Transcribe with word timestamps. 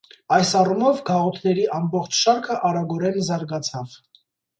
Այս 0.35 0.51
առումով 0.59 1.01
գաղութների 1.09 1.65
ամբողջ 1.79 2.17
շարքը 2.21 2.57
արագորեն 2.71 3.21
զարգացավ։ 3.29 3.93